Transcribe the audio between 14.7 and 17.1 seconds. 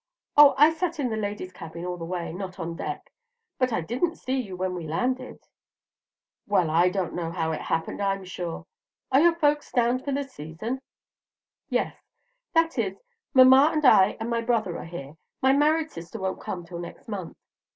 are here; my married sister won't come till next